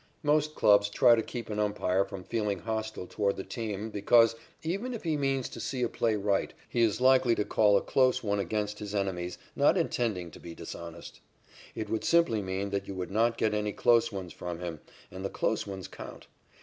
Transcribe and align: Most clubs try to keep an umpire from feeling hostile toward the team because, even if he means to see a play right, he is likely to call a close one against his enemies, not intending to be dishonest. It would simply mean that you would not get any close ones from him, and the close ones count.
Most 0.23 0.55
clubs 0.55 0.89
try 0.89 1.13
to 1.13 1.21
keep 1.21 1.47
an 1.51 1.59
umpire 1.59 2.03
from 2.03 2.23
feeling 2.23 2.57
hostile 2.57 3.05
toward 3.05 3.37
the 3.37 3.43
team 3.43 3.91
because, 3.91 4.35
even 4.63 4.95
if 4.95 5.03
he 5.03 5.15
means 5.15 5.47
to 5.49 5.59
see 5.59 5.83
a 5.83 5.87
play 5.89 6.15
right, 6.15 6.55
he 6.67 6.81
is 6.81 6.99
likely 6.99 7.35
to 7.35 7.45
call 7.45 7.77
a 7.77 7.83
close 7.83 8.23
one 8.23 8.39
against 8.39 8.79
his 8.79 8.95
enemies, 8.95 9.37
not 9.55 9.77
intending 9.77 10.31
to 10.31 10.39
be 10.39 10.55
dishonest. 10.55 11.21
It 11.75 11.87
would 11.87 12.03
simply 12.03 12.41
mean 12.41 12.71
that 12.71 12.87
you 12.87 12.95
would 12.95 13.11
not 13.11 13.37
get 13.37 13.53
any 13.53 13.73
close 13.73 14.11
ones 14.11 14.33
from 14.33 14.57
him, 14.57 14.79
and 15.11 15.23
the 15.23 15.29
close 15.29 15.67
ones 15.67 15.87
count. 15.87 16.25